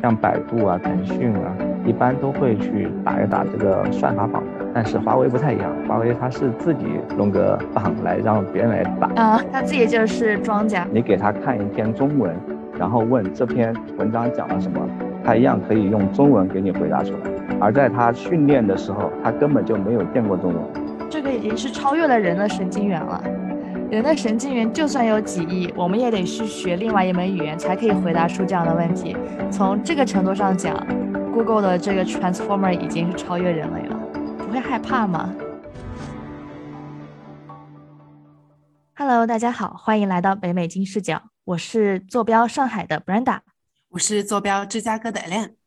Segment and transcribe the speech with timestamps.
[0.00, 4.42] 像百度啊、腾讯啊，一般都会去打一打这个算法榜。
[4.74, 6.84] 但是华为不太一样，华为它是自己
[7.16, 10.86] 弄个榜来让别人来打啊，他自己就是庄家。
[10.92, 12.32] 你给他看一篇中文，
[12.78, 14.78] 然后问这篇文章讲了什么，
[15.24, 17.18] 他一样可以用中文给你回答出来。
[17.60, 20.62] 而在他训练的时候，他根本就没有见过中文。
[21.10, 23.20] 这个已经是超越了人的神经元了。
[23.90, 29.16] 人的神经元就算有几亿，我们也得去学另外一门语言才可以回答出这样的问题。
[29.50, 30.76] 从这个程度上讲
[31.32, 33.98] ，Google 的这个 Transformer 已经是超越人类了。
[34.36, 35.34] 不会害怕吗
[38.94, 41.22] ？Hello，大家好，欢迎来到北美金视角。
[41.44, 43.38] 我是坐标上海的 Brenda，
[43.88, 45.57] 我是坐标芝加哥的 Ellen。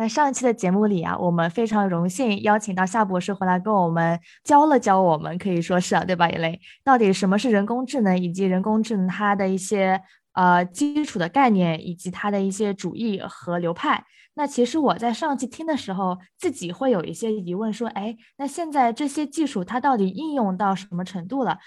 [0.00, 6.26] 在上一期的节目里啊，我们非常荣幸邀请到夏博士回来跟我们教了教我们，可以说是啊，对吧？
[6.30, 10.00] 一类到底什么是人工智能，以及人工智能它的一些
[10.32, 14.02] 呃基础的概念，以及它的一些主义和流派。
[14.32, 21.58] 那其实我在上期听的时候，自己会有一些疑问，说，哎，那现在这些技术它到底应用到什么程度了？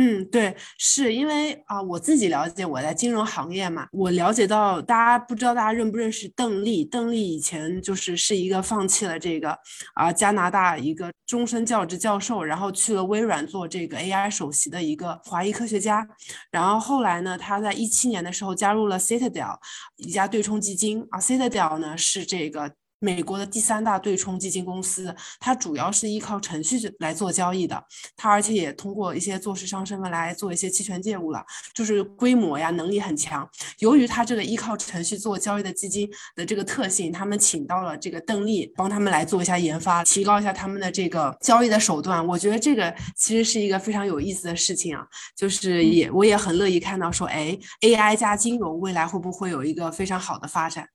[0.00, 6.84] 嗯，对，是因为啊，我自己了解，我在金融行业嘛，我了解到，大家不知道大家认不认识邓丽？
[6.84, 9.58] 邓丽以前就是是一个放弃了这个
[9.94, 16.06] 啊加拿大一个终身教职教授，然后去了微软做这个 AI 首席的一个华裔科学家，
[16.52, 19.58] 然后后来呢，他在一七年的时候加入了 Citadel
[19.96, 22.72] 一家对冲基金啊，Citadel 呢是这个。
[23.00, 27.82] 美国的第三大对冲基金公司，它主要是依靠程序来做交易的，
[28.16, 33.48] 它而且也通过一些做市商身份来做一些期权业务了，就是规模呀能力很强。
[33.78, 42.26] 由于它这个依靠程序做交易的基金的这个特性，他们请到了这个邓丽帮他们来做一下研发，提高一下他们的这个交易的手段。
[42.26, 50.88] 我觉得这个其实是一个非常有意思的事情啊，就是也我也很乐意看到说，哎，AI 加金融未来会不会有一个非常好的发展？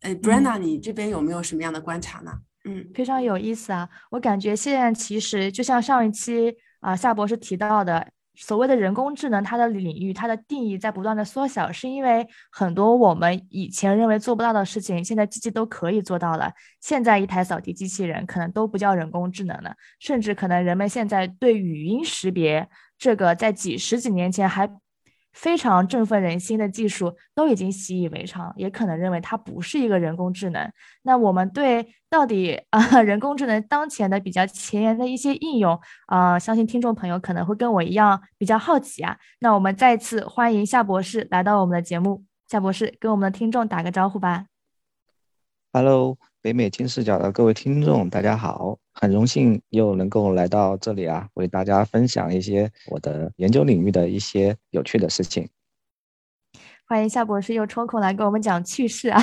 [0.00, 2.32] 哎，Brenna，你这边有没有什么样的观察呢？
[2.64, 3.88] 嗯，非常有意思啊！
[4.10, 16.52] 我感觉现在其实就像上一期啊夏博士提到的，所谓的人工智能，它的领域、它的定义在不断的缩小，是因为很多我们以前认为做不到的事情，现在机器都可以做到了。
[16.80, 24.70] 现在一台扫地机器人可能都不叫人工智能了，甚至可能人们现在对语音识别这个，在几十几年前还。
[25.32, 30.70] 非常振奋人心的技术都已经习以为常，也可能认为它不是一个人工智能。
[31.02, 39.16] 那我们对到底啊 人工智能当前的比较前沿的一些应用啊，相信听众朋友可能会跟我一样比较好奇啊。
[39.40, 44.46] 那我们再次欢迎夏博士来到我们的节目，夏博士跟我们的听众打个招呼吧。
[45.72, 46.18] Hello。
[46.40, 55.48] 北美金视角的各位听众，大家好，很荣幸又能够来到这里啊，为大家分享一些我的研究领域的一些有趣的事情。
[56.86, 59.20] 欢迎夏博士又抽空来跟我们讲趣事啊。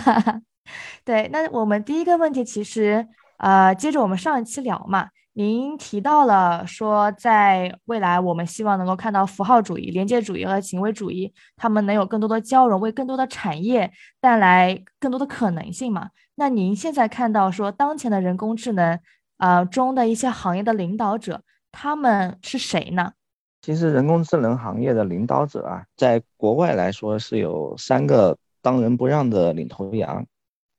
[1.06, 5.08] 对，那我们第一个问题其实呃，接着我们上一期聊嘛。
[5.38, 16.09] 您提到了说，在未来我们希望能够看到符号主义、连接主义和行为主义，他们能有更多的交融，为更多的产业带来更多的可能性嘛？
[16.35, 19.00] 那您现在看到说，当前的人工智能
[19.38, 21.41] 呃中的一些行业的领导者，
[21.72, 23.13] 他们是谁呢？
[23.62, 30.25] 其实人工智能行业的领导者啊，在国外来说是有三个当仁不让的领头羊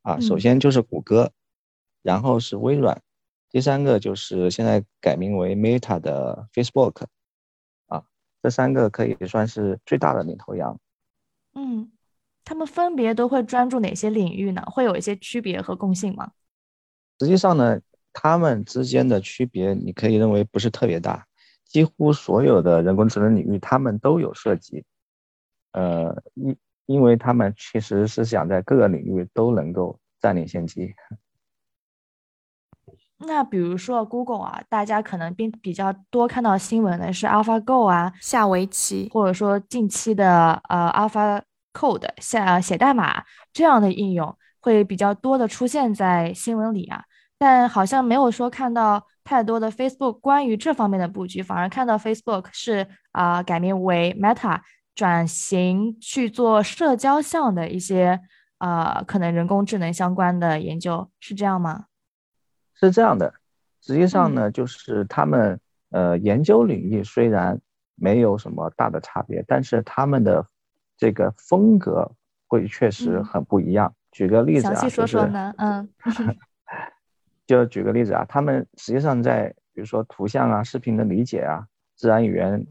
[0.03, 1.33] 啊，首先就是谷歌，
[2.03, 3.03] 然后是微软。
[3.51, 7.07] 第三个就是现在改名为 Meta 的 Facebook，
[7.87, 8.05] 啊，
[8.43, 10.79] 这三个可以算是最大的领头羊。
[11.55, 11.91] 嗯，
[12.47, 14.63] 他们分别都会专注哪些领域呢？
[14.67, 16.31] 会有一些区别和共性吗？
[17.19, 17.81] 实际上呢，
[18.13, 21.27] 他们之间的区别你可以认为不是特别大，
[21.65, 24.85] 几乎所有的人工智能领域他们都有涉及。
[25.73, 26.57] 呃，因
[26.87, 30.95] 因为他们其实是想在各个领域都能够占领先机。
[33.19, 41.43] 那比如说 Google 啊，大家可能并比较多看到新闻的是 AlphaGo 啊、下围棋，或者说近期的呃 AlphaCode
[42.19, 47.05] 下写代码这样的应用会比较多的出现在新闻里啊，
[47.39, 54.61] 但好像没有说看到太多的 Facebook 关于这方面的布局，反而看到 Facebook 是啊改名为 Meta，
[54.95, 58.21] 转型去做社交项的一些
[58.59, 61.87] 呃可能人工智能相关的研究，是这样吗？
[62.75, 63.35] 是这样的，
[63.83, 65.61] 实际上呢，就是他们
[65.91, 67.61] 呃研究领域虽然
[67.95, 70.47] 没有什么大的差别，但是他们的
[70.97, 72.11] 这个风格
[72.47, 73.95] 会确实很不一样。
[74.13, 75.55] 举个例子啊，详细说说呢？
[75.59, 75.89] 嗯，
[77.47, 82.67] 就举个例子啊，他们实际上在比如说图像啊、视频的理解啊、自然语言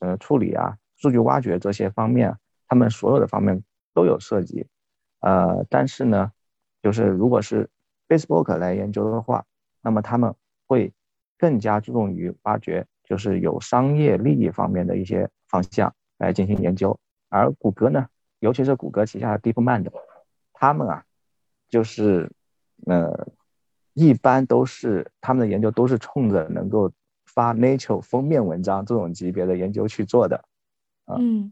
[0.00, 2.36] 呃处理啊、数据挖掘这些方面，
[2.68, 3.62] 他们所有的方面
[3.94, 4.66] 都有涉及。
[5.20, 6.30] 呃，但是呢，
[6.82, 7.68] 就是如果是
[8.08, 9.44] Facebook 来研究的话，
[9.80, 10.34] 那么他们
[10.66, 10.92] 会
[11.38, 16.98] 更加注重于挖掘，就是有商业利益方面的一些方向来进行研究。
[17.32, 18.06] 而谷歌呢，
[18.40, 19.90] 尤其是谷歌旗下的 DeepMind，
[20.52, 21.02] 他们啊，
[21.70, 22.30] 就是
[22.84, 23.26] 呃，
[23.94, 26.92] 一般都是他们的研究都是冲着能够
[27.24, 30.44] 发 Nature 封面文章这种级别的研究去做的，
[31.06, 31.50] 嗯，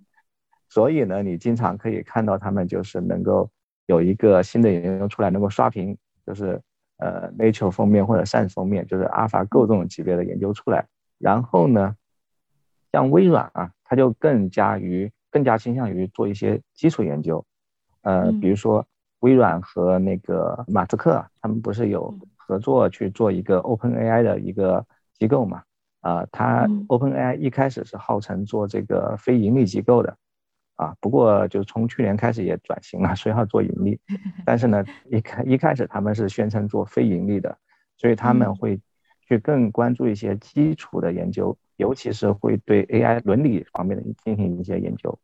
[0.69, 3.51] 所以呢，你经常可以看到他们就是能够
[3.87, 6.61] 有一个新的研究出来，能够刷屏，就是
[6.99, 10.87] 呃 Nature 封面或者 Science 封面，就是 AlphaGo 这种级别的研究出来。
[11.17, 11.97] 然后呢，
[12.93, 17.45] 像微软啊，它就更加于更加倾向于做一些基础研究，
[18.03, 18.85] 呃，比如说
[19.21, 24.85] 微软和那个马斯克，他们不是有合作去做一个 OpenAI 的一个
[25.15, 25.63] 机构嘛？
[26.01, 30.17] 啊，他 OpenAI 一开始是号称做这个非盈利机构的，
[30.77, 34.01] 啊，不过就从去年开始也转型了， 说要做盈利，
[34.45, 37.57] 但是呢，一开一开始他们是宣称做非盈利的，
[37.99, 38.81] 所以他们会
[39.29, 41.57] 去更关注一些基础的研究。
[41.81, 45.19] 尤其是会对 AI 伦理方面的进行一些研究，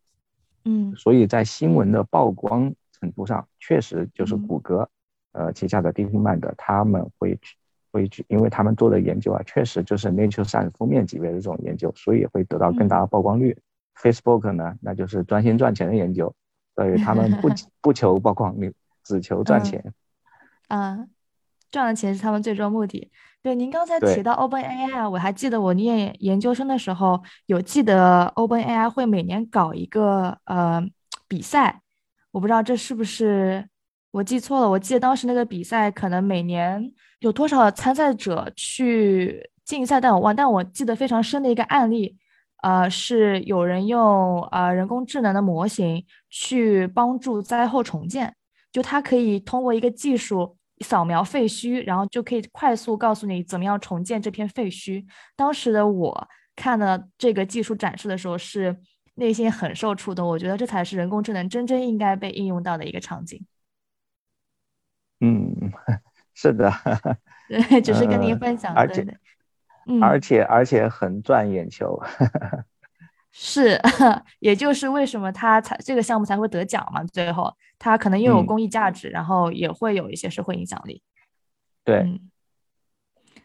[0.65, 4.89] 嗯，所以在新闻的曝光程度上，确实就是谷歌，
[5.33, 7.57] 呃旗下的 DeepMind 他们会去
[7.93, 13.57] 会去，因为他们做的研究啊，确实就是 Nature Science 封面级别的这种研究，所以会得到更大的曝光率。
[13.97, 16.35] Facebook 呢，那就是专心赚钱的研究，
[16.75, 17.49] 所以他们不
[17.81, 19.93] 不求曝光率，只求赚钱。
[20.69, 21.09] 嗯，
[21.77, 23.11] 赚的钱是他们最终目的。
[23.43, 30.83] 对，您刚才提到 OpenAI，我还记得我念研究生的时候，有记得 OpenAI 会每年搞一个呃
[31.29, 31.83] 比赛，
[32.31, 33.69] 我不知道这是不是
[34.11, 34.71] 我记错了。
[34.71, 40.35] 我记得当时那个比赛可能每年有多少参赛者去竞赛，但我忘。
[40.35, 42.17] 但我记得非常深的一个案例，
[42.63, 48.35] 呃，是有人用呃人工智能的模型去帮助灾后重建，
[48.73, 50.56] 就它可以通过一个技术。
[50.81, 55.05] 扫描废墟，然后就可以快速告诉你怎么样重建这片废墟。
[55.35, 58.77] 当时的我看了这个技术展示的时候，是
[59.15, 60.29] 内心很受触动。
[60.29, 63.45] 我觉得这才是人工智能真正应该被应用到的一个场景。
[65.21, 65.73] 嗯，
[66.35, 66.71] 是的。
[67.49, 68.75] 对，只是跟您分享。
[68.75, 69.07] 而且，
[70.03, 71.99] 而且，而且很赚眼球。
[73.39, 73.79] 是，
[74.41, 77.05] 也就是为什么他才这个项目才会得奖嘛？
[77.05, 81.03] 最后他可能又有公益价值，然后也会有一些社会影响力。
[81.85, 82.19] 对，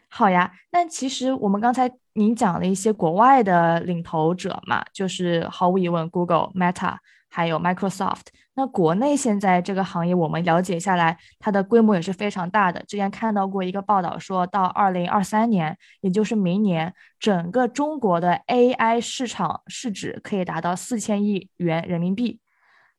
[0.08, 0.50] 好呀。
[0.70, 6.96] 那其实我们刚才您讲了一些国外的领头者嘛，就是毫无疑问，Google、Meta。
[7.34, 12.84] 还有 Microsoft，那国内现在这个行业，我们了解下来，它的规模也是非常大的。
[12.86, 22.38] 之前看到过一个报道，说到二零二三年，也就是明年，整个中国的 AI 市场市值可以达到四千亿元人民币。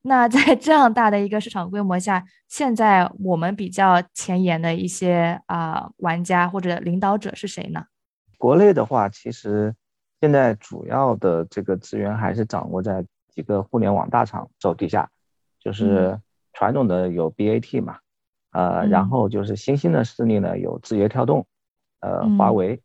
[0.02, 7.86] 那在这样大的一个市场规模下，现在我们比较前沿的一些啊玩家或者领导者是谁呢？
[8.40, 9.76] 国内的话，其实
[10.20, 13.06] 现在主要的这个资源还是掌握在。
[13.34, 15.10] 几个互联网大厂走底下，
[15.60, 16.20] 就是
[16.54, 17.98] 传统的有 BAT 嘛，
[18.52, 21.48] 呃，然后就是新兴的势力呢，有字节跳动，
[22.00, 22.80] 呃，华为，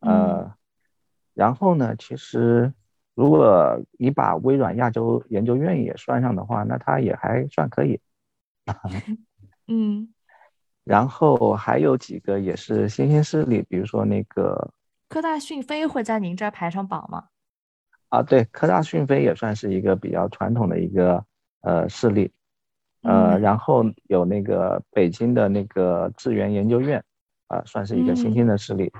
[0.00, 0.52] 呃，
[1.32, 2.74] 然后呢，其实
[3.14, 7.98] 如果你把微软亚洲研究院也算上的话，那它也还算可以。
[9.66, 10.12] 嗯，
[10.84, 14.72] 然后还有几个也是新兴势力，比如说那个
[15.08, 17.29] 科大讯飞会在您这儿排上榜吗？
[18.10, 21.24] 啊，对，科大讯飞也算是一个比较传统的一个
[21.60, 22.32] 呃势力，
[23.02, 27.00] 呃，然后有那个北京的那个智源研究院，
[27.46, 28.92] 啊，算是一个新兴的势力。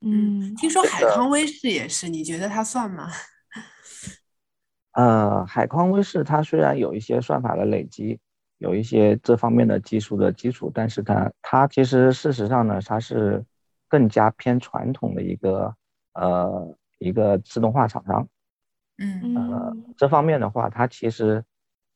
[0.00, 3.08] 嗯，听说海康威视也是，你觉得它算吗？
[4.94, 8.18] 呃，海康威视它虽然有一些算法的累积，
[8.58, 13.44] 有一些这方面的技术的基础，但是它它其实事实上呢，它是
[13.88, 15.72] 更加偏传统的一个
[16.14, 16.76] 呃。
[17.04, 18.26] 一个自动化厂商，
[18.96, 21.44] 嗯呃，这方面的话，它其实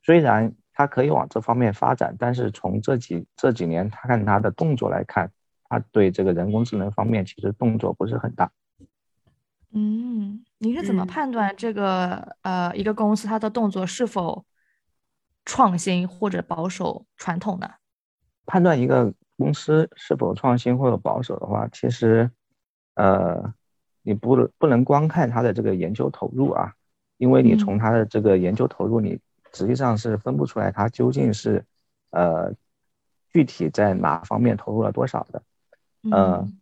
[0.02, 5.32] 虽然它可以往这方面发展，但是从这几这几年，它看它的动作来看，
[5.70, 8.50] 它对这个人工智能方面其实动作不是很大。
[9.72, 14.44] 嗯，你是怎么判断这个呃一个公司它的动作是否
[15.46, 17.76] 创新或者保守传统的？
[18.44, 22.30] 判断一个公司是否创新或者保守的话，其实
[22.94, 23.54] 呃。
[24.08, 26.72] 你不能不能光看他的这个研究投入啊，
[27.18, 29.20] 因为你从他的这个研究投入，你
[29.52, 31.62] 实际上是分不出来他究竟是，
[32.10, 32.50] 呃，
[33.28, 35.42] 具体在哪方面投入了多少的。
[36.04, 36.58] 嗯，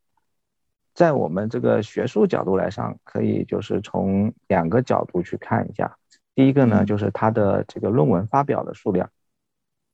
[0.93, 5.97] 在我们这个学术角度来上，可以就是从两个角度去看一下。
[6.35, 9.09] 第一个呢，就是他的这个论文发表的数量。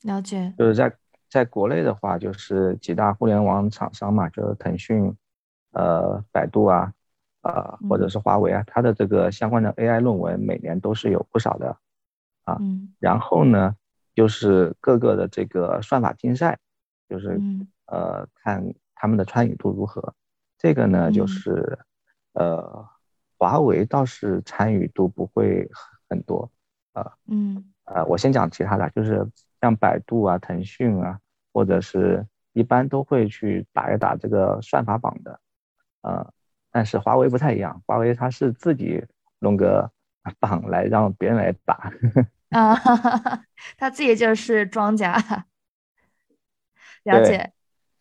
[0.05, 0.55] 了解。
[0.57, 0.91] 就是在
[1.29, 5.15] 在国内的话，就是几大互联网厂商嘛，就是腾讯、
[5.73, 6.95] 呃百度啊，
[7.43, 11.77] 呃或者是华为啊，它的这个相关的 AI 论文每年都是有不少的
[12.45, 12.59] 啊。
[12.99, 13.77] 然后呢，
[14.15, 16.59] 就是各个的这个算法竞赛，
[17.09, 17.41] 就是
[17.87, 20.15] 呃看他们的参与度如何。
[20.59, 21.79] 这个呢，就是
[22.33, 22.87] 呃
[23.39, 25.71] 华为倒是参与度不会
[26.09, 26.51] 很多
[26.93, 27.13] 啊。
[27.27, 27.65] 嗯。
[27.85, 29.27] 呃，我先讲其他的，就是
[29.61, 31.19] 像百度啊、腾讯啊，
[31.53, 35.41] 或者是一般都会去打一打这个算法榜的，
[36.03, 36.33] 呃，
[36.73, 39.05] 但是华为不太一样，华为它是自己
[39.39, 39.89] 弄个
[40.41, 41.93] 榜来让别人来打，
[42.51, 42.75] 啊，
[43.79, 45.15] 他自己就是庄家，
[47.05, 47.53] 了解，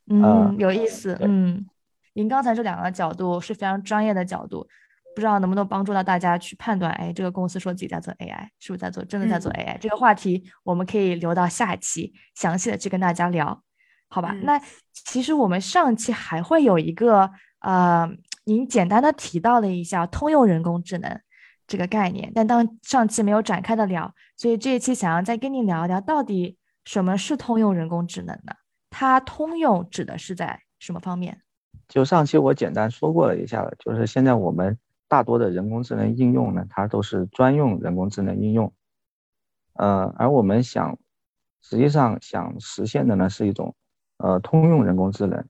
[0.09, 1.67] 嗯，有意思，嗯，
[2.13, 4.67] 您刚才这两个角度是非常专业的角度。
[5.13, 9.77] 不知道能不能帮助到大家去判断，哎，这个公司说自己在做 AI，是不是在做真的在做 AI？
[9.77, 13.61] 这个话题我们可以留到下一期详细的去跟大家聊，
[14.07, 14.33] 好吧？
[14.43, 14.57] 那
[14.93, 18.09] 其实我们上期还会有一个，呃，
[18.43, 21.21] 您简单的提到了一下通用人工智能
[21.67, 28.53] 这个概念，但当上期没有展开的聊，所以这一期想要再跟您聊一聊，到底什么是通用人工智能呢？
[28.89, 31.41] 它通用指的是在什么方面？
[31.87, 34.77] 就上期我简单说过了一下了，就是现在我们。
[35.11, 38.71] 大多的人工智能应用呢，它都是专用人工智能应用，
[39.73, 40.97] 呃，而我们想，
[41.61, 43.75] 实际上想实现的呢是一种，
[44.19, 45.45] 呃，通用人工智能，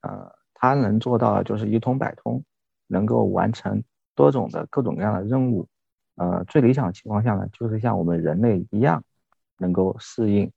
[0.00, 0.34] 呃，
[0.66, 2.42] 它能做到的就是一通百通，
[2.86, 5.68] 能够完成多种的各种各样的任务，
[6.14, 9.04] 呃，最理想情况下呢，就是像我们人类一样，
[9.58, 10.50] 能够适应，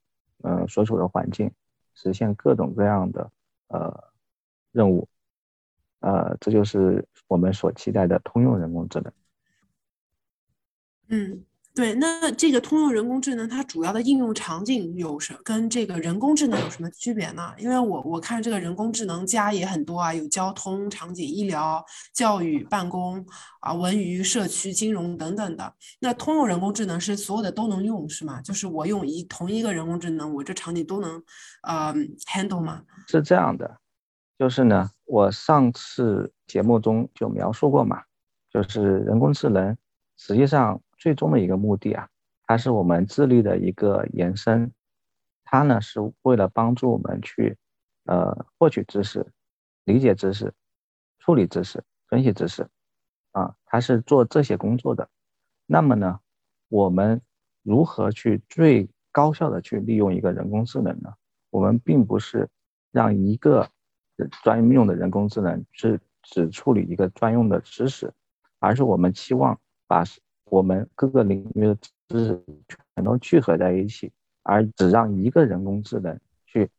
[0.43, 1.51] 呃，所处的环境，
[1.93, 3.29] 实现各种各样的
[3.67, 4.01] 呃
[4.71, 5.05] 任务。
[5.99, 9.11] 呃，这就是我们所期待的通用人工智能。
[11.09, 11.43] 嗯，
[11.77, 11.93] 对。
[11.93, 17.53] 那这个通用人工智能它主要的应用场景有什跟这个人工智能有什么区别呢？
[17.59, 23.23] 因为我我看这个人工智能加也很多啊，有交通场景、医疗、教育、办公
[23.59, 25.71] 啊、文娱、社区、金融等等的。
[25.99, 28.41] 那通用人工智能是所有的都能用是吗？
[28.41, 31.23] 就是我用一同一个人工智能，我这场景都能
[31.61, 31.93] 呃
[32.25, 32.81] handle 吗？
[33.07, 33.77] 是这样的。
[34.39, 38.01] 就是呢，我上次节目中就描述过嘛，
[38.51, 39.75] 就是人工智能
[40.15, 42.09] 实际上最终的一个目的啊，
[42.45, 44.71] 它是我们智力的一个延伸，
[45.43, 47.57] 它呢是为了帮助我们去
[48.05, 49.25] 呃获取知识、
[49.85, 50.53] 理解知识、
[51.19, 52.67] 处理知识、分析知识，
[53.31, 55.09] 啊，它是做这些工作的。
[55.65, 56.19] 那么呢，
[56.69, 57.21] 我们
[57.63, 61.13] 如何去最高效的去利用一个人工智能呢？
[61.49, 62.49] 我们并不是
[62.91, 63.69] 让一个
[64.43, 68.13] 专用的人工智能是只处理一个专用的知识，
[68.59, 70.03] 而是我们期望把
[70.49, 71.75] 我们各个领域的
[72.07, 74.11] 知识全都聚合在一起，
[74.43, 76.69] 而只让一个人工智能去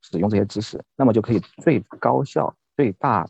[0.00, 3.26] 使用这些知识，那么就可以最高效、最大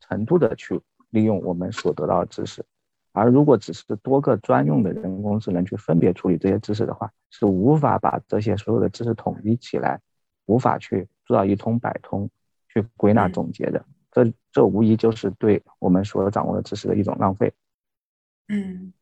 [0.00, 2.64] 程度的去利用我们所得到的知识。
[3.12, 10.00] 而如果只是多个专用的人工智能去分别处理这些知识的话，是无法把这些所有的知识统一起来，
[10.46, 12.30] 无法去做到一通百通。
[12.66, 17.54] 去归纳总结的，这这无疑就是对我们所掌握的知识的一种浪费。
[18.48, 18.92] 嗯，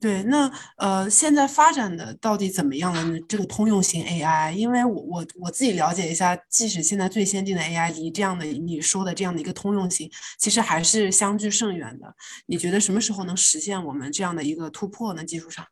[0.00, 3.20] 对，那呃，现在发展的到底怎么样了呢？
[3.28, 12.14] 这个通用型 AI，因为我我我自己了解一下，即使现在最先进的 AI 离这样的你说的这样的一个通用型，其实还是相距甚远的。
[12.46, 15.22] 你觉得什么时候能实现我们这样的一个突破呢？
[15.22, 15.66] 技术上？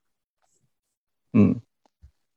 [1.32, 1.60] 嗯。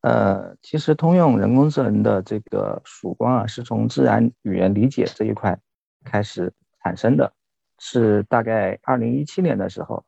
[0.03, 5.55] 呃，其实通用人工智能的这个曙光啊，是从自然语言理解这一块
[6.03, 7.31] 开始产生的，
[7.77, 10.03] 是大概二零一七年的时候，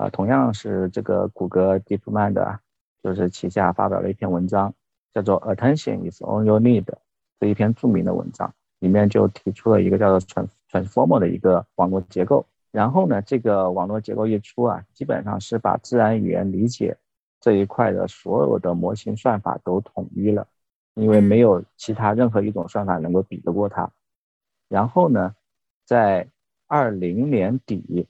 [0.00, 2.58] 啊，同样是这个谷歌 DeepMind，
[3.02, 4.72] 就是旗下发表了一篇文章，
[5.12, 6.86] 叫做 Attention is on your need
[7.38, 16.96] 这一篇著名的文章，里面就提出了一个叫做 Trans Transformer 的一个网络结构，然后呢，这个网络结构一出啊，基本上是把自然语言理解。
[17.38, 20.46] 这一块的所有的模型算法都统一了，
[20.94, 23.90] 因为没有其他任何一种算法能够比得过它。
[24.66, 25.34] 然后呢，
[25.84, 26.26] 在
[26.66, 28.06] 二零年底，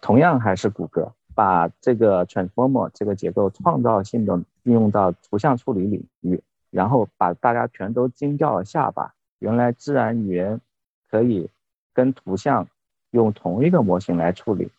[0.00, 9.14] 同样还是谷歌把这个 transformer 这个结构创造性的运用到图像处理领域，然后把大家全都惊掉了下巴。
[9.38, 10.60] 原来自然语言
[11.08, 11.48] 可以
[11.92, 12.66] 跟图像
[13.12, 14.72] 用同一个模型来处理，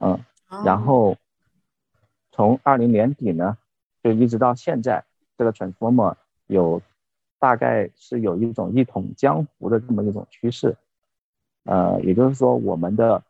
[0.00, 0.18] 嗯，
[0.64, 1.16] 然后。
[2.36, 3.56] 从二零年底呢，
[4.02, 5.04] 就一直到现在，
[5.38, 6.16] 这个 transformer
[6.48, 6.82] 有
[7.38, 10.76] 大概是有一种一统江湖的这么一种趋势，
[11.62, 13.22] 呃，也就是说，我们的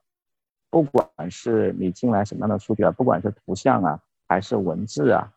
[0.75, 5.33] 不管是你进来什么样的数据啊，不管是图像啊，还是文字啊，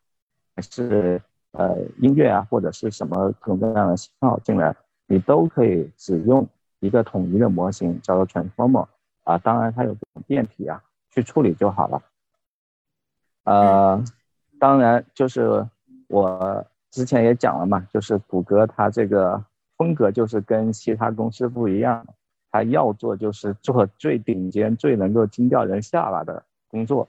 [0.55, 4.75] 还是呃音乐啊，或者是什么各种各样的信号进来，
[5.05, 6.47] 你都可以只用
[6.79, 8.87] 一个统一的模型，叫做 transformer
[9.25, 9.37] 啊。
[9.37, 12.01] 当然它有各种变体啊，去处理就好了。
[13.43, 14.03] 呃，
[14.59, 15.67] 当然就是
[16.07, 19.45] 我之前也讲了嘛，就是谷歌它这个
[19.77, 22.07] 风格就是跟其他公司不一样，
[22.51, 27.07] 他要做就是做最顶尖、最能够惊掉人下巴的工作。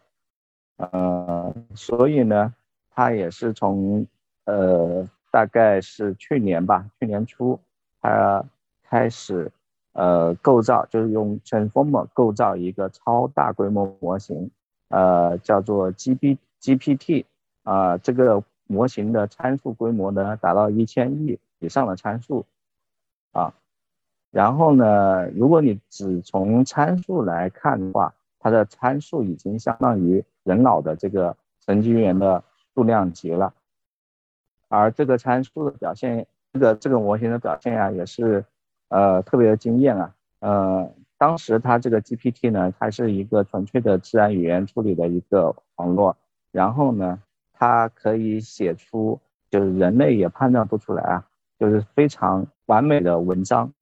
[0.77, 2.55] 呃，所以呢，
[2.91, 4.07] 他也是从
[4.45, 7.59] 呃大概是去年吧，去年初
[8.01, 8.45] 他
[8.83, 9.51] 开始
[9.93, 14.51] 呃构造，就是用 Transformer 构造一个超大规模模型。
[14.91, 17.27] 呃，叫做 G B G P T
[17.63, 22.47] 啊，这个模型的参数规模呢达到一千亿以上的参数
[23.33, 23.53] 啊。
[24.31, 32.43] 然后呢，如果你只从参数来看的话，它的参数已经相当于人脑的这个神经元的
[32.75, 33.53] 数量级了。
[34.69, 38.45] 而这个参数的表现，这个这个模型的表现呀，也是
[38.89, 40.91] 呃特别的惊艳啊，呃。
[41.21, 46.17] 当时它这个 GPT 呢，它是一个纯粹的自然语言处理的一个网络，
[46.53, 47.21] 然后呢，
[47.53, 49.19] 它可以写出
[49.51, 51.27] 就是人类也判断不出来啊，
[51.59, 53.73] 就是非常完美的文章，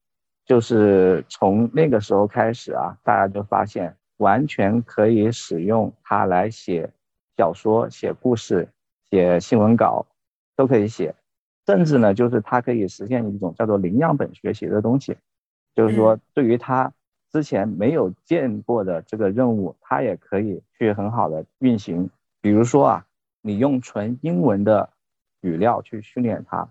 [0.46, 6.90] 就是从那个时候开始啊，大家就发现完全可以使用它来写
[7.36, 8.66] 小说、写故事、
[9.10, 10.06] 写新闻稿，
[10.56, 11.14] 都可以写，
[11.66, 15.18] 甚至呢，就是它可以实现一种叫做零样本学习的东西，
[15.74, 16.90] 就是说对于它。
[17.32, 22.08] 之前没有见过的这个任务，它也可以去很好的运行。
[22.40, 23.06] 比如说啊，
[23.42, 24.88] 你用纯英文的
[25.42, 26.70] 语料去训练它，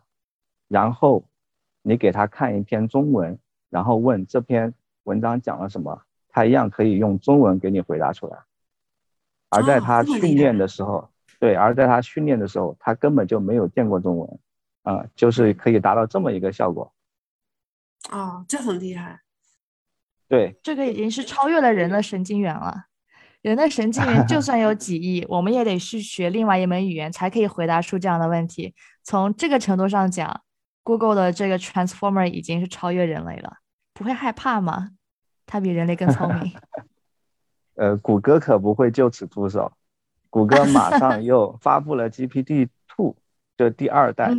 [0.68, 1.24] 然后
[1.84, 3.38] 你给它看一篇中文，
[3.70, 8.38] 然后问这篇文章讲了什么，他一样可以用中文给你回答出来。
[9.50, 14.40] 而在他训练的时候，对，而在他训练的时候，他根本就没有见过中文，
[14.84, 16.94] 啊，就是可以达到这么一个效果。
[18.12, 19.22] 哦，这很厉害。
[20.28, 22.86] 对，这个已经是超越了人的神经元了。
[23.42, 28.74] 人的神经元就算有几亿， 我们也得去学另外一门语言才可以回答出这样的问题。
[29.04, 30.42] 从这个程度上讲
[30.86, 33.58] ，Google 的这个 Transformer 已经是超越人类了。
[33.94, 34.92] 不会害怕吗？
[35.46, 36.54] 它比人类更聪明。
[37.76, 39.74] 呃，谷歌可不会就此出手。
[40.30, 43.16] 谷歌马上 又发布了 GPT Two，
[43.58, 44.32] 就第二代，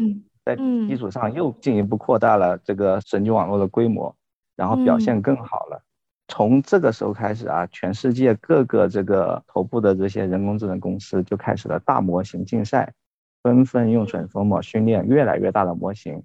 [0.44, 4.14] 在基础上又进一步扩大了这个神经网络的规模。
[4.56, 5.82] 然后表现更好了。
[6.28, 12.94] 从这个时候开始啊，全世界各个这个头部的这些人工智能公司就开始了大模型竞赛，
[13.42, 16.22] 纷纷用 Transformer 训练越来越大的模型。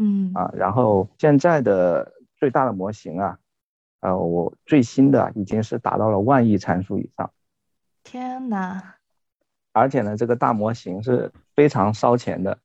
[0.00, 3.38] 嗯啊，然后现在的最大的模型啊，
[4.00, 7.30] 呃，我最新的已经是达到了万亿参数以上。
[8.02, 8.96] 天哪！
[9.72, 12.58] 而且呢，这个大模型是非常烧钱的，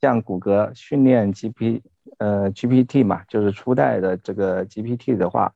[0.00, 1.80] 像谷歌训练 GP。
[2.18, 5.54] 呃，GPT 嘛，就是初代的这个 GPT 的话，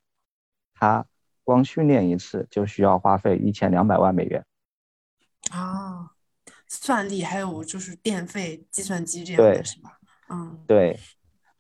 [0.75, 1.05] 它
[1.45, 4.45] 光训练一次就需要花费一千两百万美元。
[5.51, 6.13] 啊，
[6.67, 9.98] 算力还有就是电费、计算机这样的是吧？
[10.29, 10.99] 嗯，对。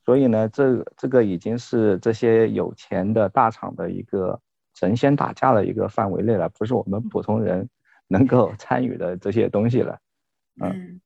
[0.04, 4.40] 所以呢，这这个已经是这些有钱的大厂的一个
[4.74, 7.68] 神仙打架的一个范围内了，不是我们普通人
[8.06, 9.98] 能够参与的这些东西了。
[10.62, 11.00] 嗯。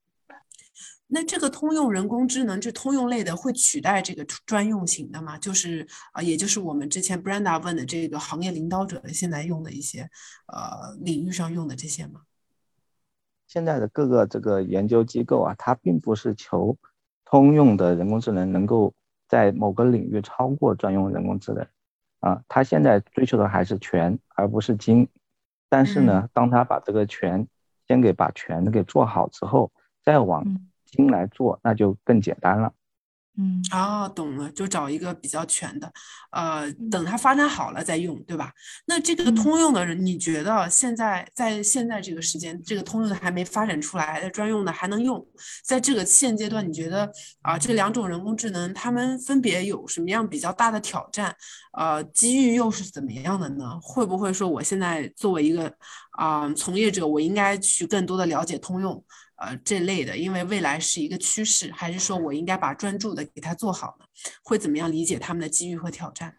[1.14, 5.37] 那这个通用人工智能，这通用类的会取代这个专用型的吗？
[5.37, 10.09] 就是啊，也就是我们之前 Brenda 问的这个行业领导者现在用的一些
[10.46, 12.22] 呃领域上用的这些吗？
[13.46, 16.79] 现在的各个这个研究机构啊，它并不是求
[17.33, 18.92] 通用的人工智能能够
[19.27, 21.66] 在某个领域超过专用人工智能
[22.21, 25.09] 啊，他现在追求的还是全而不是精。
[25.71, 27.49] 但是呢，当他把这个全
[27.88, 29.73] 先给把全给做好之后，
[30.05, 30.45] 再往
[30.85, 32.75] 精来做，那就更简单了。
[33.38, 35.90] 嗯，哦，懂了，就找一个比较全的，
[36.33, 38.53] 呃，等它发展好了再用，对吧？
[38.85, 45.27] 那这个通用的人，你觉得现在在现在这个时间，这个通用的还没发展出来，专用的还能用？
[45.64, 51.35] 在这个现阶段，你觉得啊，这两种人工智能，它们分别有什么样比较大的挑战？
[51.73, 53.79] 呃，机遇又是怎么样的呢？
[53.81, 55.73] 会不会说，我现在作为一个
[56.18, 59.03] 啊从业者，我应该去更多的了解通用？
[59.42, 64.07] 呃，这类的，因为未来是一个趋势，还是说我应该把专注的给它做好呢？
[64.44, 66.37] 会怎么样理解他们的机遇和挑战？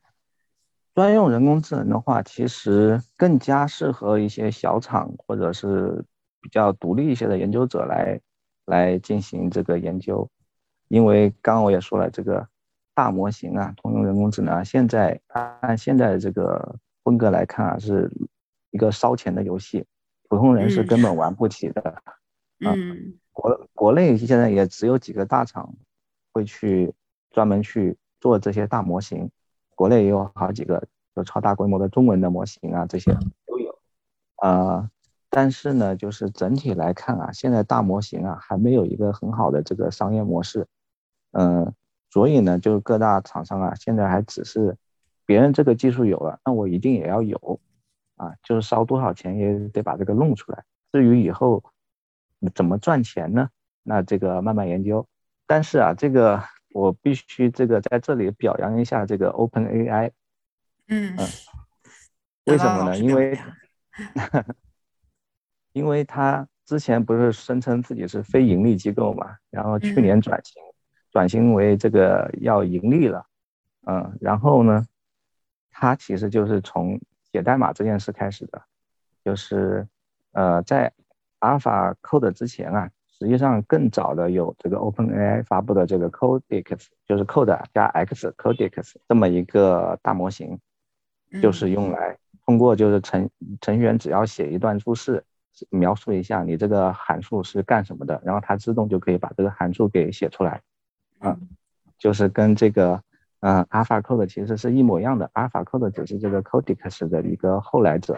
[0.96, 6.06] 专用人工智能的话，其实更加适合一些小厂或者是
[6.40, 8.22] 比较独立一些的研究者来
[8.68, 10.30] 来进行这个研究，
[10.88, 12.48] 因为刚刚我也说了，这个
[12.94, 18.10] 大模型啊，通用人工智能啊，现在按现在的这个风格来看啊，是
[18.72, 19.84] 一个烧钱的游戏，
[20.30, 21.82] 普通人是根本玩不起的。
[22.06, 22.14] 嗯，
[23.32, 25.76] 国国内现在也只有几个大厂
[26.32, 26.94] 会去
[27.32, 29.30] 专门去做这些大模型，
[29.76, 33.12] 国内也有好几个有超大规模的中文的模型啊，这些
[33.46, 33.80] 都有。
[34.36, 34.90] 啊，
[35.30, 40.68] 但是呢，就是整体来看啊，现在大模型啊还没有一个很好的这个商业模式。
[41.32, 41.74] 嗯，
[42.12, 44.78] 所以呢，就是各大厂商啊，现在还只是
[45.26, 47.60] 别人这个技术有了，那我一定也要有
[48.16, 50.64] 啊，就是烧多少钱也得把这个弄出来。
[50.92, 51.64] 至于以后
[52.54, 53.50] 怎么赚钱呢？
[53.84, 55.08] 那这个慢慢研究。
[55.46, 60.12] 但是啊，这个我必须这个在这里表扬一下这个 Open AI。
[60.88, 61.28] 嗯嗯。
[62.46, 62.98] 为什么呢？
[62.98, 63.40] 因为，
[65.74, 70.62] 因为他之前不是声称自己是非盈利机构嘛，然后去年转型，
[71.12, 73.26] 转型为这个要盈利了。
[73.86, 74.86] 嗯，然后呢，
[75.72, 77.00] 他其实就是从
[77.32, 78.62] 写代码这件事开始的，
[79.24, 79.88] 就是。
[80.36, 80.92] 呃，在
[81.44, 90.58] Alpha Code 之前啊，实际上更早的有这个 OpenAI 发布的这个 Codex，就是 Code 加 X Codex 这么一个大模型，
[91.42, 93.30] 就是用来通过就是程
[93.60, 95.22] 程序员只要写一段注释，
[95.70, 100.62] 描述一下你这个函数是干什么的，然后它自动就可以把这个函数给写出来，
[101.20, 101.38] 啊，
[101.98, 103.04] 就是跟这个
[103.42, 108.18] 嗯 Alpha Code 其实是一模一样的，Alpha Code 只是这个 Codex 的一个后来者，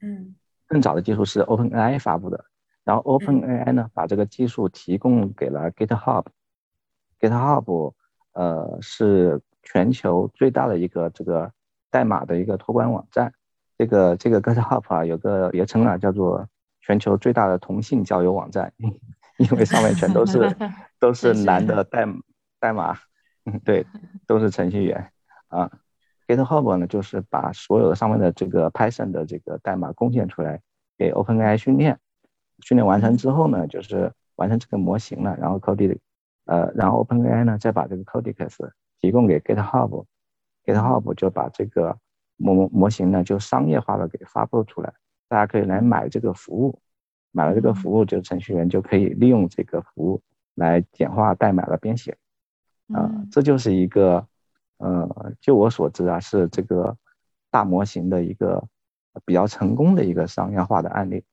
[0.00, 0.34] 嗯。
[0.72, 2.46] 更早的技术是 OpenAI 发布的，
[2.82, 7.92] 然后 OpenAI 呢把这个技术提供给了 GitHub，GitHub
[8.32, 11.52] 呃是全球最大的一个这个
[11.90, 13.34] 代码的一个托管网站，
[13.76, 16.48] 这个这个 GitHub 啊有个别称啊叫做
[16.80, 18.72] 全球最大的同性交友网站，
[19.36, 20.56] 因为上面全都是
[20.98, 22.06] 都是男的代
[22.58, 22.96] 代码，
[23.62, 23.84] 对，
[24.26, 25.12] 都是程序员。
[25.48, 25.70] 啊。
[26.26, 30.60] GitHub 呢，就是把所有的上面的这个 Python 的这个代码贡献出来
[30.96, 31.98] 给 OpenAI 训练，
[32.60, 35.98] 训练完成之后呢，就是完成这个模型了，然后 Codex，
[36.46, 41.98] 呃，然后 OpenAI 呢再把这个 Codex 提供给 GitHub，GitHub 就把这个
[42.36, 44.92] 模模型呢就商业化的给发布出来，
[45.28, 46.78] 大家可以来买这个服务，
[47.32, 50.22] 买了这个服务，就程序员就可以利用这个服务
[50.54, 52.16] 来简化代码的编写，
[52.92, 54.26] 啊，这就是一个。
[54.82, 56.96] 呃，就我所知啊，是这个
[57.50, 58.66] 大模型的一个
[59.24, 61.24] 比较成功的一个商业化的案例。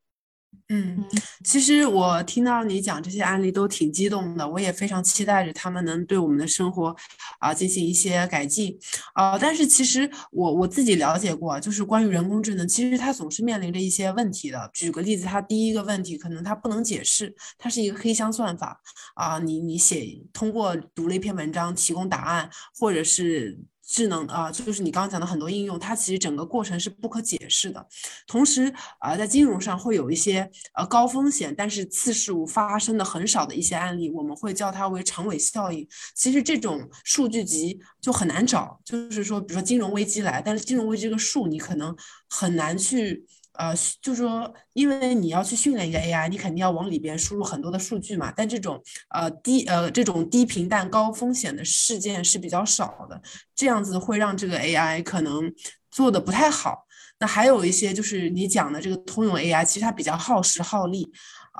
[0.72, 1.04] 嗯，
[1.44, 6.96] 其实我听到你讲这些案例都挺激动的，我也非常期待着他们能对我们的生活
[7.40, 8.78] 啊进行一些改进
[9.16, 9.36] 啊。
[9.36, 14.70] 但是其实我我自己了解过，就是关于人工智能，其实它总是面临着一些问题的。
[14.72, 18.80] 举个例子，它第一个问题可能它不能解释，它是一个黑箱算法
[19.16, 19.40] 啊。
[19.40, 23.58] 你你写通过读了一篇文章提供答案，或者是。
[23.92, 27.84] 智能啊，就是你刚刚讲的很多应用，它其实整个过程是不可解释的。
[28.28, 35.88] 同时啊，在金融上会有一些呃高风险，但是次事物发生的很少的一些案例，我们会叫它为长尾效应。
[36.16, 41.96] 其实这种数据集就很难找，就是说，比如说金融危机来，但是金融危机这个数你可能
[42.30, 43.26] 很难去。
[43.60, 48.32] 呃，就是说，因为你要去训练一个 AI，你肯定要往里边输入很多的数据嘛。
[48.36, 53.22] 但这种呃低呃这种低频但高风险的事件是比较少的，
[53.54, 55.54] 这样子会让这个 AI 可能
[55.92, 56.86] 做的不太好。
[57.20, 61.12] 那还有一些就是你讲的这个通用 AI，其实它比较耗时耗力，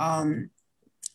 [0.02, 0.50] 嗯。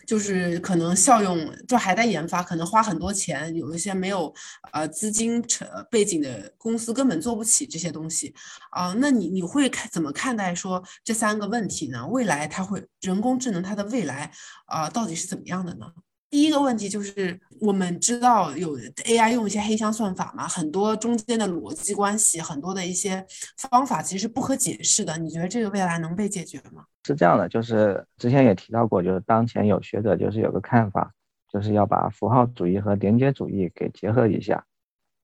[0.07, 4.33] 就是可能效用就还在研发，可能花很多钱，有一些没有
[4.73, 8.35] 呃资金成背景的公司根本做不起这些东西
[8.71, 8.95] 啊。
[8.99, 12.07] 那你你会看怎么看待说这三个问题呢？
[12.07, 14.31] 未来它会人工智能它的未来
[14.67, 15.87] 啊到底是怎么样的呢？
[16.35, 23.25] 第一个问题就是，我们知道有 AI 用一些黑箱算法嘛，很多中间的逻辑关系，很多的一些
[23.57, 25.16] 方法其实不可解释的。
[25.16, 26.87] 你觉得这个未来能被解决吗？
[27.05, 31.12] 是这样的，就是之前也提到过，就是当前有学者就是有个看法，
[31.53, 34.66] 就是要把符号主义和连接主义给结合一下。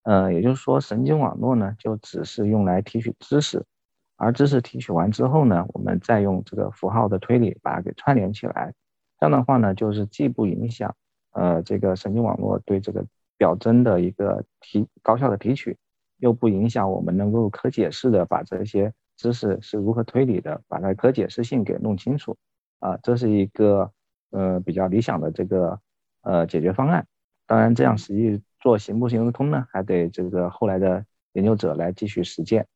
[0.05, 3.61] 呃，也就是说，神经网络呢就只是用来提取知识，
[4.15, 8.73] 而知识提取完之后呢，我们再用这个符号的推理把它给串联起来。
[9.21, 10.97] 这样的话呢，就是既不影响
[11.33, 13.05] 呃这个神经网络对这个
[13.37, 15.77] 表征的一个提高效的提取，
[16.17, 22.35] 又不影响我们能够可解释的把这些知识是如何推理的，把它可解释性给弄清楚
[22.79, 23.93] 啊，这是一个
[24.31, 25.79] 呃比较理想的这个
[26.23, 27.07] 呃解决方案。
[27.47, 29.67] 当然，这样实际做行不行得通呢？
[29.71, 32.67] 还得这个后来的研究者来继续实践。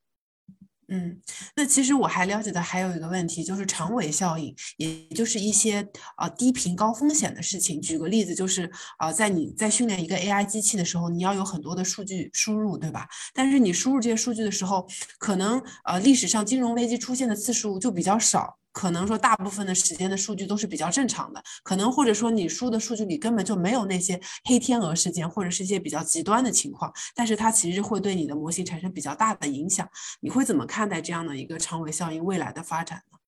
[0.88, 1.18] 嗯，
[1.57, 5.87] 那其实我还了解的还有一个问题，就是长尾效应，也就是一些
[6.18, 7.81] 呃低频高风险的事情。
[7.81, 13.09] 举个例子，就是啊，在你在训练一个 AI 机器的时候，你要有很多的数据输入，对吧？
[13.33, 14.87] 但是你输入这些数据的时候，
[15.18, 18.59] 可能呃历史上金融危机出现的次数就比较少。
[18.75, 29.89] 可能说大部分的时间的数据都是比较正常的，可能或者说你输的数据里根本就没有那些黑天鹅事件或者是一些比较极端的情况，但是它其实会对你的模型产生比较大的影响。
[30.21, 33.19] 你会怎么看待这样的一个长尾效应未来的发展呢？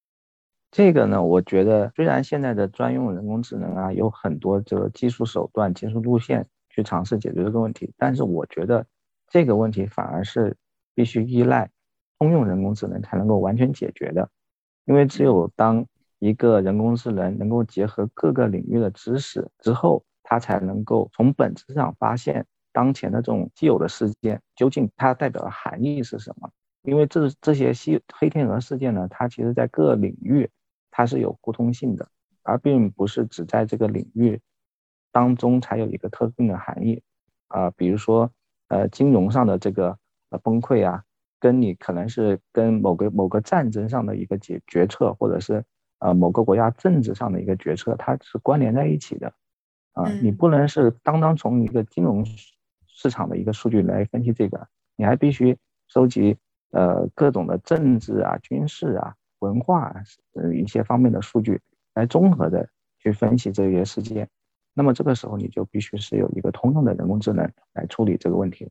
[0.72, 8.84] 这个呢，我觉得虽然现在的专用人工智能啊有很多这个技术手段、技术路线去尝试解决这个问题，但是我觉得
[9.28, 10.56] 这个问题反而是
[10.92, 11.70] 必须依赖
[12.18, 14.28] 通用人工智能才能够完全解决的。
[14.86, 15.84] 因为只有当
[16.18, 26.50] 一个人工智能能够结合各个领域的知识之后，它才能够从本质上发现当前的这种既有的事件究竟它代表的含义是什么。
[26.82, 30.48] 因为这这些西黑天鹅事件呢，它其实在各领域
[30.90, 32.08] 它是有互通性的，
[32.42, 34.40] 而并不是只在这个领域
[35.10, 37.02] 当中才有一个特定的含义。
[37.48, 38.30] 啊，比如说
[38.68, 39.98] 呃金融上的这个
[40.30, 41.02] 呃崩溃啊。
[41.46, 45.64] 跟你可能是跟某个某个战争上的一个决决策，或者是
[46.00, 49.32] 呃某个国家政治上的一个决策，它是关联在一起的，
[49.92, 52.26] 啊，你不能是单单从一个金融
[52.84, 55.56] 市场的一个数据来分析这个，你还必须
[55.86, 56.36] 收集
[56.72, 59.94] 呃各种的政治啊、军事啊、文化
[60.34, 61.60] 呃一些方面的数据
[61.94, 64.28] 来综合的去分析这些事件，
[64.74, 68.68] 那么这个时候你就必须是有一个通用的人工智能来处理这个问题。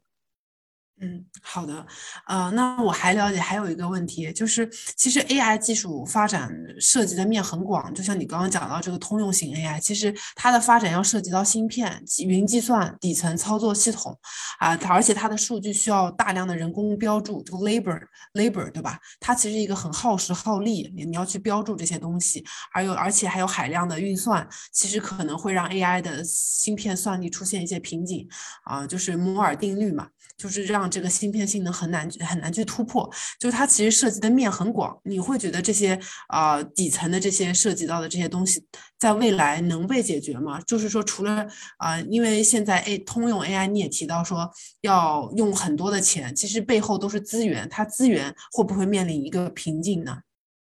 [1.02, 1.86] 嗯，好的，
[2.26, 14.18] 呃，那我还了解还有一个问题，就是其实 AI 技术发展涉及的面很广，就像你刚刚讲到这个通用型 AI，其实它的发展要涉及到芯片、云计算、底层操作系统
[14.58, 18.00] 啊，而且它的数据需要大量的人工标注，这个 labor
[18.34, 18.98] labor 对吧？
[19.20, 28.26] 它其实一个很耗时耗力，你你要去标注这些东西，还有而且还有海量的运算，其实可能会让 AI 的芯片算力出现一些瓶颈
[28.64, 30.08] 啊，就是摩尔定律嘛。
[30.38, 34.98] 就是让这个芯片性能很难很难去突破，就是它其实涉及的面很广。
[35.04, 38.66] 你会觉得这些啊底层的这些涉及到的这些东西，
[38.98, 40.60] 在未来能被解决吗？
[40.62, 44.50] 就是说，除了啊，因为现在 A 通用 AI 你也提到说
[44.82, 50.20] 要用很多的钱，其实背后都是资源，它资源会不会面临一个瓶颈呢？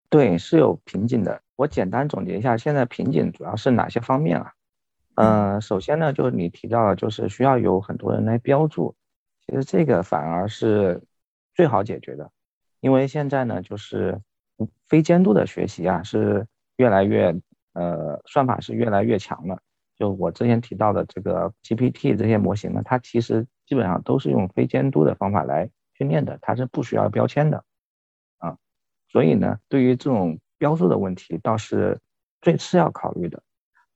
[0.08, 1.40] 对，是有瓶颈的。
[1.56, 4.52] 我简单总结一下，现在瓶颈主要是哪些方面啊？
[5.16, 8.94] 嗯，首先呢，就是你提到了，就是需要有很多人来标注。
[9.46, 11.02] 其实这个反而是
[11.54, 12.30] 最好解决的，
[12.80, 14.20] 因为现在呢，就是
[14.88, 17.34] 非监督的学习啊，是越来越
[17.72, 19.60] 呃，算法是越来越强了。
[19.96, 27.64] 就我之前提到的这个 GPT 这些模型呢，它其实基本上都是用非监督的方法来训练的，它是不需要标签的
[28.38, 28.56] 啊。
[29.08, 31.98] 所以呢，对于这种标注的问题，倒是
[32.40, 33.42] 最次要考虑的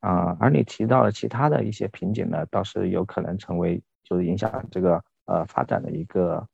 [0.01, 0.37] 啊。
[0.41, 5.03] 而你提到的其他的一些瓶颈呢，倒是有可能成为就是影响这个。
[5.27, 6.47] 呃，发展的一个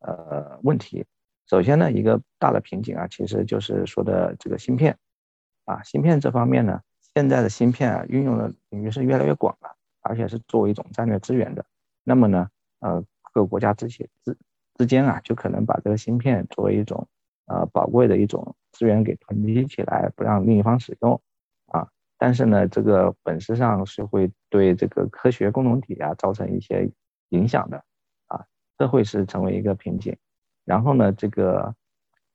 [0.00, 1.06] 呃问题，
[1.46, 4.96] 首先呢，一个大的瓶颈啊，其实就是说的这个芯片
[5.64, 6.80] 啊，芯片这方面呢，
[7.14, 11.64] 现在的芯片啊，运用的领域是越来越广了，而且是作为一种战略资源的。
[12.04, 12.48] 那么呢，
[12.80, 14.36] 呃，各国家之间之
[14.74, 17.08] 之间啊，就可能把这个芯片作为一种
[17.46, 21.20] 呃宝贵的一种资源给囤积起来，不让另一方使用
[21.66, 21.88] 啊。
[22.18, 26.90] 但是呢，这个本质上是会对这个科学共同体啊造成一些
[27.30, 27.82] 影响的。
[28.78, 30.16] 这会是成为一个瓶颈，
[30.64, 31.74] 然后呢，这个，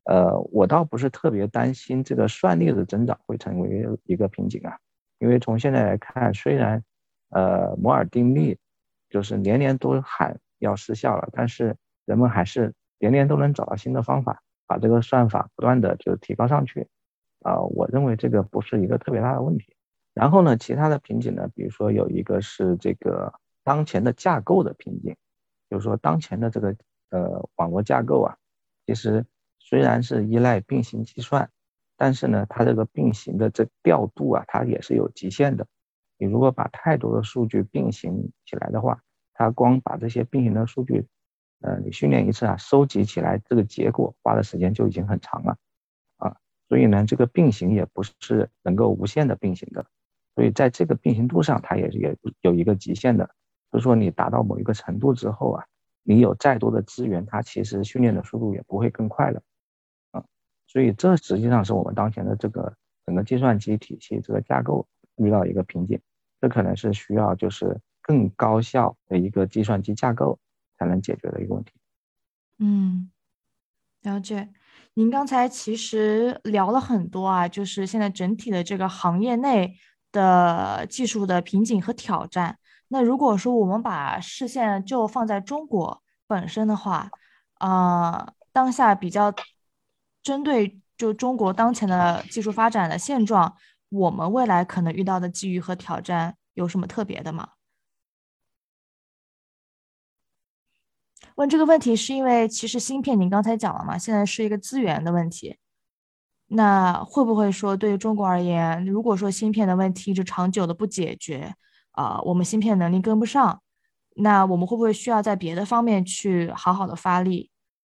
[0.04, 4.78] 呃，我倒不是特别担心这个算力的增长会成为一个瓶颈啊，
[5.20, 6.84] 因为从现在来看，虽然，
[7.30, 8.60] 呃，摩尔定律
[9.10, 16.86] 就是年年都喊要失效了，但是人们还是年年都能找到新的方法，把这个算法不断的就提高上去，
[17.44, 19.74] 啊，我认为这个不是一个特别大的问题。
[20.14, 25.16] 然后呢，其他的瓶颈呢，比如说有一个是这个当前的架构的瓶颈。
[25.74, 26.76] 就是说，当前的这个
[27.10, 28.38] 呃网络架构啊，
[28.86, 29.26] 其实
[29.58, 31.50] 虽然是依赖并行计算，
[31.98, 35.66] 但是呢，它这个并行的这调度啊，它也是有极限的。
[36.20, 39.02] 你如果把太多的数据并行起来的话，
[39.34, 41.08] 它光把这些并行的数据，
[41.62, 45.58] 呃，你训练一次啊，收集起来这个结果花的时间就已经很长了
[46.18, 46.38] 啊。
[46.70, 49.88] 所以呢，这个并行也不是能够无限的并行的，
[50.36, 53.32] 所以在这个并行度上，它也是也有一个极限的。
[53.74, 55.66] 就是说，你达到某一个程度之后啊，
[56.04, 59.42] 你有再多的资源，它其实训练的速度也不会更快了，
[60.12, 60.24] 啊，
[60.68, 62.72] 所以这实际上是我们当前的这个
[63.08, 66.00] 整个计算机体系这个架构遇到一个瓶颈，
[66.40, 70.38] 这可能是需要就是更高效的一个计算机架构
[70.78, 71.72] 才能解决的一个问题。
[72.60, 73.10] 嗯，
[74.04, 74.50] 了解。
[74.94, 79.76] 您刚才其实聊了很多啊，就是现在整体的这个行业内
[80.12, 82.60] 的技术的瓶颈和挑战。
[82.94, 87.10] 那如果说我们把视线就放在中国本身的话，
[87.56, 89.34] 啊，当下比较
[90.22, 93.58] 针对就中国当前的技术发展的现状，
[93.90, 97.50] 我们未来可能遇到的机遇和挑战有什么特别的吗？
[101.34, 105.58] 问这个问题是因为，其实芯片您刚才讲了嘛，现在是一个资源的问题。
[106.46, 111.56] 那会不会说，对于中国而言，如果说芯片的问题一直长久的不解决，
[111.94, 113.62] 啊，我们芯片能力跟不上，
[114.16, 117.50] 那我们会不会需要在别的方面去好好的发力，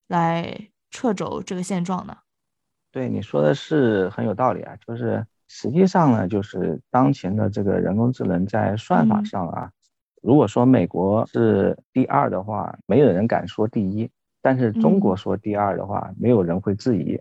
[0.08, 2.16] 来掣肘这个现状呢？
[2.90, 9.70] 对你说的是很有道理啊，就是实际上呢，就是当前的这个人工智能在算法上啊。
[10.22, 14.08] 如果说美国是第二的话，没有人敢说第一；
[14.42, 17.20] 但是中国说第二的话，没有人会质疑。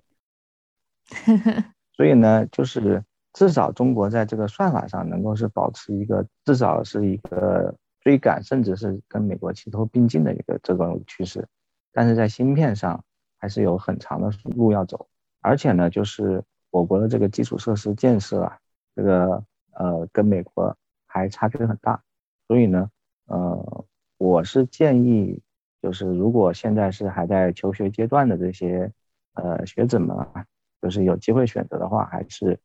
[1.95, 3.03] 所以呢，就是
[3.37, 7.71] 至少中国在这个算法上能够是保持一个至少是一个
[8.01, 11.47] 追赶，甚至是跟美国齐头并进的一个这种趋势。
[11.93, 13.03] 但是在芯片上
[13.37, 15.07] 还是有很长的路要走，
[15.39, 18.57] 而且呢，就是我国的这个基础设施建设啊，
[18.95, 22.01] 这个呃跟美国还差距很大。
[22.47, 22.89] 所以呢，
[23.27, 23.85] 呃，
[24.17, 25.39] 我是建议，
[25.79, 28.91] 就是如果现在是还在求学阶段的这些
[29.35, 30.43] 呃学子们啊，
[30.81, 32.59] 就是有机会选择的话，还是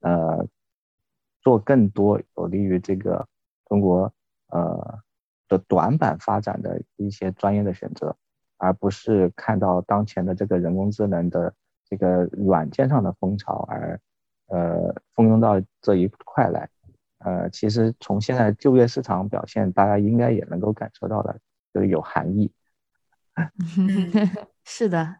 [0.00, 0.46] 呃
[1.40, 3.26] 做更多有利于这个
[3.66, 4.12] 中国
[4.48, 4.98] 呃
[5.48, 8.16] 的短板发展的一些专业的选择，
[8.56, 11.54] 而不是看到当前的这个人工智能的
[11.84, 14.00] 这个软件上的风潮而
[14.48, 16.68] 呃蜂拥到这一块来。
[17.18, 21.40] 呃，其实从现在就业市场表现，大家应该也能够感受到的，
[21.72, 22.52] 就是有含义。
[24.62, 25.16] 是的，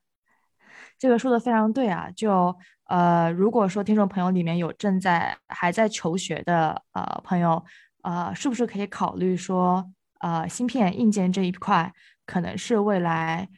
[0.98, 2.10] 这个说的非常对啊。
[2.14, 2.54] 就
[2.86, 7.64] 呃，如果说听众朋友里面有正在还在求学的呃朋友，
[8.02, 11.92] 呃，是不是可以考虑说，呃，芯片硬件这一块
[12.24, 13.48] 可能是未来，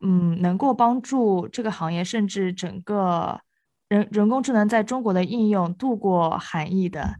[0.00, 3.40] 嗯，能够帮助这个行业甚至整个
[3.88, 7.16] 人人工智能在中国的应用度过寒意的。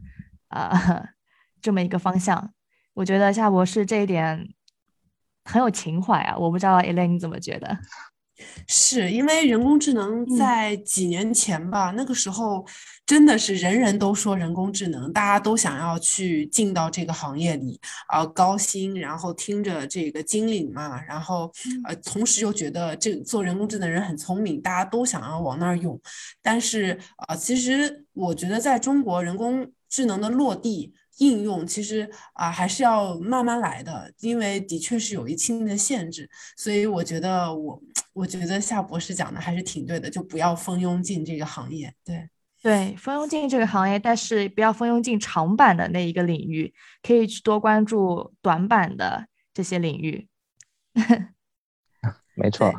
[0.49, 0.69] 啊，
[1.63, 2.53] 这么一个方向，
[2.93, 4.53] 我觉得夏博士这一点
[5.45, 6.37] 很有情怀啊！
[6.37, 7.75] 我不知道 Elaine 你怎么觉得？
[8.67, 12.65] 是因为人工智能在几年前吧，那个时候
[13.05, 21.51] 真的是人人都说人工智能，大家都想要去进到这个行业里啊，高薪，然后听着这个经理嘛，然后
[21.85, 25.99] 呃，同时又觉得这做人工智能人很聪明，大家都想要往那儿涌。
[26.41, 37.79] 但是啊，其实我觉得在中国人工智能的落地应用其实啊还是要慢慢来的，因为的确是有一定的限制，所以我觉得我
[38.13, 41.93] 我觉得夏博士讲的还是挺对的，就不要蜂拥进这个行业。
[42.05, 42.29] 对
[42.61, 50.27] 对，蜂拥进这个行业，但是不要蜂拥进长板的那一个领域，可以去多关注短板的这些领域。
[52.35, 52.71] 没错。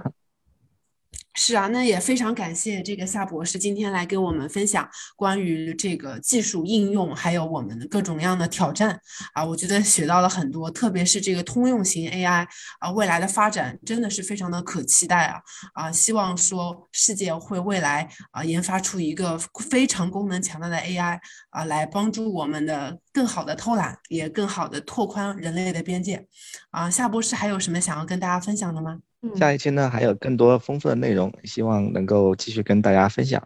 [1.36, 8.98] 是啊，那也非常感谢这个夏博士今天来给我们分享关于这个技术应用，还有我们的各种各样的挑战
[9.32, 12.46] 啊，我觉得学到了很多，特别是这个通用型 AI
[12.78, 15.40] 啊，未来的发展真的是非常的可期待啊
[15.74, 19.36] 啊，希望说世界会未来啊研发出一个
[19.68, 21.18] 非常功能强大的 AI
[21.50, 26.24] 啊，来帮助我们的更好的偷懒，也更好的拓宽人类的边界
[26.70, 26.88] 啊。
[26.88, 29.00] 夏博士还有什么想要跟大家分享的吗？
[29.36, 33.42] 下一期呢还有更多丰富的内容，希望能够继续跟大家分享。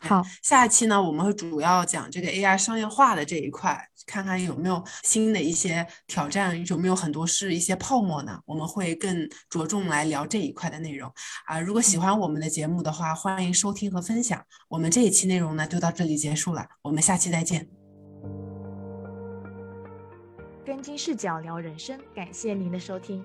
[0.00, 8.40] 好，下一期呢我们会主要讲这个 AI 商业化的这一块，看看有没有新的一些挑战，有没有很多是一些泡沫呢？
[8.44, 11.08] 我们会更着重来聊这一块的内容
[11.46, 11.60] 啊。
[11.60, 14.44] 如果喜欢我们的节目的话，欢迎收听和分享。
[14.68, 17.68] 我们这一期内容呢就到这里结束了，我们下期再见。
[20.64, 23.24] 跟金视角聊人生，感谢您的收听。